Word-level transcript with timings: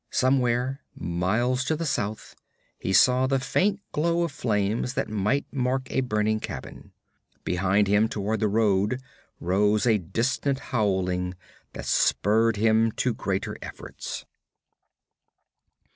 Somewhere, 0.09 0.81
miles 0.95 1.63
to 1.65 1.75
the 1.75 1.85
south, 1.85 2.35
he 2.79 2.91
saw 2.91 3.27
the 3.27 3.37
faint 3.37 3.81
glow 3.91 4.23
of 4.23 4.31
flames 4.31 4.95
that 4.95 5.07
might 5.09 5.45
mark 5.53 5.91
a 5.91 6.01
burning 6.01 6.39
cabin. 6.39 6.91
Behind 7.43 7.87
him, 7.87 8.07
toward 8.09 8.39
the 8.39 8.47
road, 8.47 8.99
rose 9.39 9.85
a 9.85 9.99
distant 9.99 10.57
howling 10.73 11.35
that 11.73 11.85
spurred 11.85 12.55
him 12.57 12.91
to 12.93 13.13
greater 13.13 13.55
efforts. 13.61 14.25